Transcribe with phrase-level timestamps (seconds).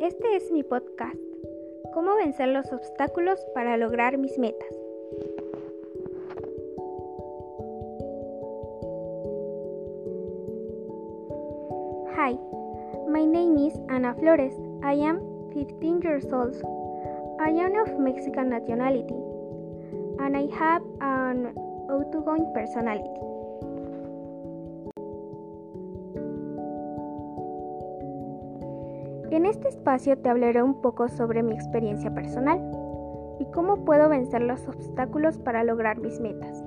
[0.00, 1.14] Este es mi podcast,
[1.92, 4.66] Cómo vencer los obstáculos para lograr mis metas.
[12.16, 12.38] Hi,
[13.10, 14.54] my name is Ana Flores.
[14.82, 15.20] I am
[15.52, 16.56] 15 years old.
[17.40, 19.14] I am of Mexican nationality
[20.18, 21.54] and I have an
[21.90, 23.27] outgoing personality.
[29.30, 32.58] En este espacio te hablaré un poco sobre mi experiencia personal
[33.38, 36.64] y cómo puedo vencer los obstáculos para lograr mis metas.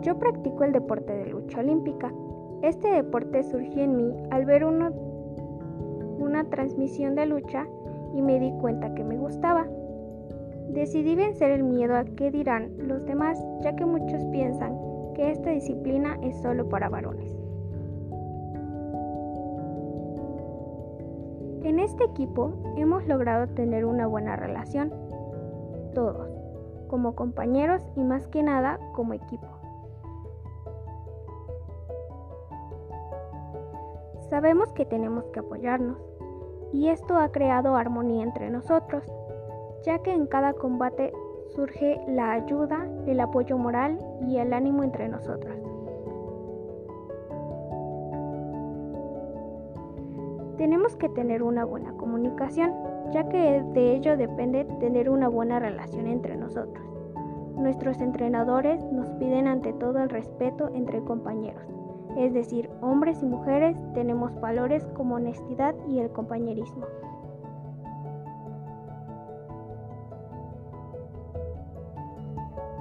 [0.00, 2.10] Yo practico el deporte de lucha olímpica.
[2.62, 4.90] Este deporte surgió en mí al ver una
[6.48, 7.66] transmisión de lucha
[8.14, 9.66] y me di cuenta que me gustaba.
[10.70, 15.50] Decidí vencer el miedo a qué dirán los demás, ya que muchos piensan que esta
[15.50, 17.32] disciplina es solo para varones.
[21.64, 24.92] En este equipo hemos logrado tener una buena relación,
[25.94, 26.28] todos,
[26.88, 29.46] como compañeros y más que nada como equipo.
[34.28, 35.98] Sabemos que tenemos que apoyarnos
[36.72, 39.04] y esto ha creado armonía entre nosotros,
[39.84, 41.12] ya que en cada combate
[41.54, 45.56] surge la ayuda, el apoyo moral y el ánimo entre nosotros.
[50.56, 52.72] Tenemos que tener una buena comunicación,
[53.12, 56.86] ya que de ello depende tener una buena relación entre nosotros.
[57.56, 61.64] Nuestros entrenadores nos piden ante todo el respeto entre compañeros,
[62.16, 66.86] es decir, hombres y mujeres tenemos valores como honestidad y el compañerismo.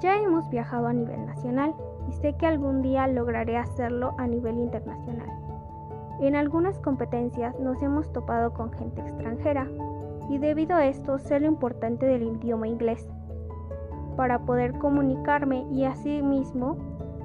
[0.00, 1.74] Ya hemos viajado a nivel nacional
[2.08, 5.28] y sé que algún día lograré hacerlo a nivel internacional.
[6.20, 9.68] En algunas competencias nos hemos topado con gente extranjera
[10.28, 13.08] y debido a esto sé lo importante del idioma inglés
[14.16, 16.76] para poder comunicarme y asimismo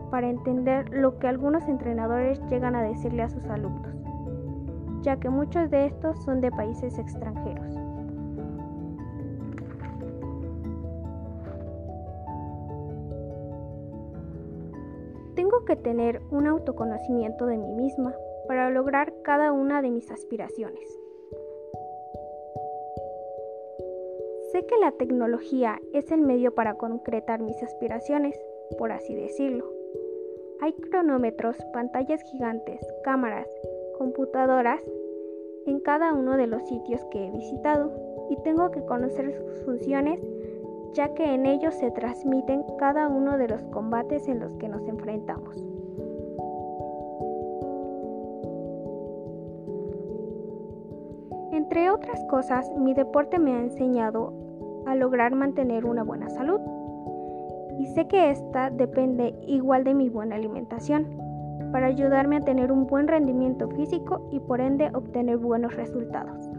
[0.10, 3.96] para entender lo que algunos entrenadores llegan a decirle a sus alumnos,
[5.02, 7.76] ya que muchos de estos son de países extranjeros.
[15.66, 18.14] Que tener un autoconocimiento de mí misma
[18.48, 21.00] para lograr cada una de mis aspiraciones.
[24.52, 28.38] Sé que la tecnología es el medio para concretar mis aspiraciones,
[28.78, 29.72] por así decirlo.
[30.60, 33.48] Hay cronómetros, pantallas gigantes, cámaras,
[33.98, 34.82] computadoras
[35.66, 37.92] en cada uno de los sitios que he visitado
[38.30, 40.20] y tengo que conocer sus funciones
[40.94, 44.88] ya que en ellos se transmiten cada uno de los combates en los que nos
[44.88, 45.56] enfrentamos.
[51.52, 54.34] Entre otras cosas, mi deporte me ha enseñado
[54.86, 56.60] a lograr mantener una buena salud
[57.80, 61.08] y sé que esta depende igual de mi buena alimentación
[61.72, 66.53] para ayudarme a tener un buen rendimiento físico y por ende obtener buenos resultados.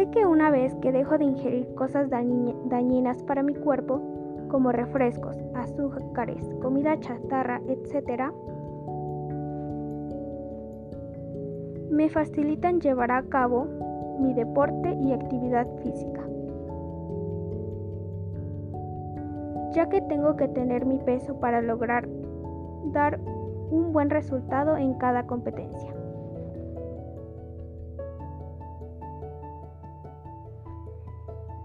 [0.00, 4.00] Sé que una vez que dejo de ingerir cosas dañinas para mi cuerpo,
[4.48, 8.32] como refrescos, azúcares, comida chatarra, etc.,
[11.90, 13.66] me facilitan llevar a cabo
[14.20, 16.26] mi deporte y actividad física.
[19.74, 22.08] Ya que tengo que tener mi peso para lograr
[22.86, 23.20] dar
[23.70, 25.99] un buen resultado en cada competencia.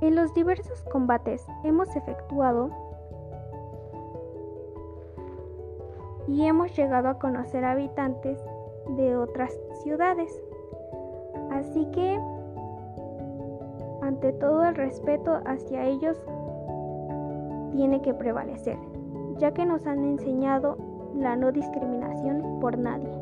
[0.01, 2.69] En los diversos combates hemos efectuado
[6.27, 8.43] y hemos llegado a conocer habitantes
[8.97, 10.31] de otras ciudades.
[11.51, 12.19] Así que,
[14.01, 16.17] ante todo el respeto hacia ellos
[17.71, 18.77] tiene que prevalecer,
[19.37, 20.77] ya que nos han enseñado
[21.15, 23.14] la no discriminación por nadie.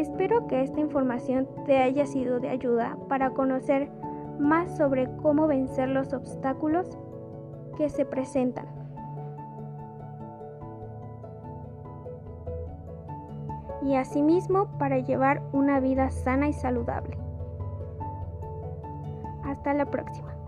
[0.00, 3.90] Espero que esta información te haya sido de ayuda para conocer
[4.38, 6.98] más sobre cómo vencer los obstáculos
[7.76, 8.64] que se presentan.
[13.82, 17.18] Y asimismo para llevar una vida sana y saludable.
[19.44, 20.39] Hasta la próxima.